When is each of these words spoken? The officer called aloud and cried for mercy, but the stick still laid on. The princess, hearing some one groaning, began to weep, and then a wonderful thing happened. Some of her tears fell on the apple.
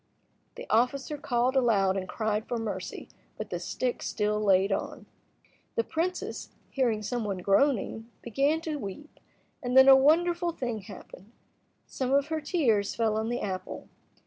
The 0.55 0.65
officer 0.71 1.15
called 1.15 1.55
aloud 1.55 1.95
and 1.95 2.09
cried 2.09 2.47
for 2.47 2.57
mercy, 2.57 3.07
but 3.37 3.51
the 3.51 3.59
stick 3.59 4.01
still 4.01 4.39
laid 4.43 4.71
on. 4.71 5.05
The 5.75 5.83
princess, 5.83 6.49
hearing 6.71 7.03
some 7.03 7.23
one 7.23 7.37
groaning, 7.37 8.09
began 8.23 8.61
to 8.61 8.77
weep, 8.77 9.19
and 9.61 9.77
then 9.77 9.87
a 9.87 9.95
wonderful 9.95 10.53
thing 10.53 10.79
happened. 10.79 11.31
Some 11.85 12.11
of 12.11 12.29
her 12.29 12.41
tears 12.41 12.95
fell 12.95 13.15
on 13.15 13.29
the 13.29 13.41
apple. 13.41 13.89